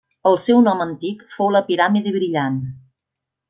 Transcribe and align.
El 0.29 0.37
seu 0.45 0.61
nom 0.67 0.81
antic 0.85 1.21
fou 1.35 1.53
la 1.57 1.63
piràmide 1.69 2.15
brillant. 2.19 2.61